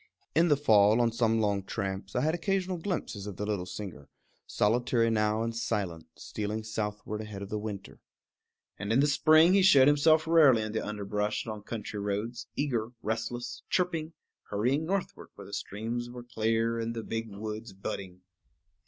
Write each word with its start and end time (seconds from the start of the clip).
In 0.33 0.47
the 0.47 0.57
fall, 0.57 0.99
on 0.99 1.11
some 1.11 1.39
long 1.39 1.61
tramps, 1.61 2.15
I 2.15 2.21
had 2.21 2.33
occasional 2.33 2.79
glimpses 2.79 3.27
of 3.27 3.37
the 3.37 3.45
little 3.45 3.67
singer, 3.67 4.09
solitary 4.47 5.11
now 5.11 5.43
and 5.43 5.55
silent, 5.55 6.07
stealing 6.15 6.63
southward 6.63 7.21
ahead 7.21 7.43
of 7.43 7.49
the 7.49 7.59
winter. 7.59 7.99
And 8.79 8.91
in 8.91 8.99
the 8.99 9.05
spring 9.05 9.53
he 9.53 9.61
showed 9.61 9.87
himself 9.87 10.25
rarely 10.25 10.63
in 10.63 10.71
the 10.71 10.83
underbrush 10.83 11.45
on 11.45 11.61
country 11.61 11.99
roads, 11.99 12.47
eager, 12.55 12.89
restless, 13.03 13.61
chirping, 13.69 14.13
hurrying 14.49 14.87
northward 14.87 15.27
where 15.35 15.45
the 15.45 15.53
streams 15.53 16.09
were 16.09 16.23
clear 16.23 16.79
and 16.79 16.95
the 16.95 17.03
big 17.03 17.29
woods 17.35 17.71
budding. 17.71 18.21